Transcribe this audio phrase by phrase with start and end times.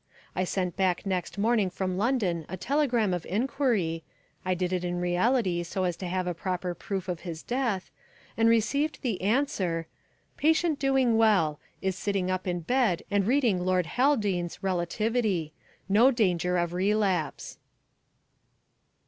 [0.35, 4.03] I sent back next morning from London a telegram of enquiry
[4.43, 7.91] (I did it in reality so as to have a proper proof of his death)
[8.35, 9.85] and received the answer,
[10.37, 15.53] "Patient doing well; is sitting up in bed and reading Lord Haldane's Relativity;
[15.87, 17.59] no danger of relapse."